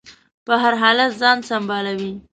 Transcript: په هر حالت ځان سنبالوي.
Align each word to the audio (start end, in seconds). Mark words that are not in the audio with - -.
په 0.45 0.53
هر 0.61 0.73
حالت 0.81 1.11
ځان 1.21 1.37
سنبالوي. 1.49 2.13